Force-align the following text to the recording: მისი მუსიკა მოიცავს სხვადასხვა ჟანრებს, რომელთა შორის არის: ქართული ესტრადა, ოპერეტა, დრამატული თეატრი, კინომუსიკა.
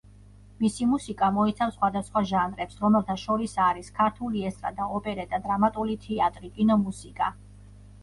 მისი 0.61 0.85
მუსიკა 0.93 1.29
მოიცავს 1.35 1.75
სხვადასხვა 1.79 2.23
ჟანრებს, 2.31 2.81
რომელთა 2.87 3.19
შორის 3.25 3.55
არის: 3.67 3.95
ქართული 4.03 4.45
ესტრადა, 4.51 4.91
ოპერეტა, 5.01 5.45
დრამატული 5.49 6.03
თეატრი, 6.11 6.55
კინომუსიკა. 6.61 7.35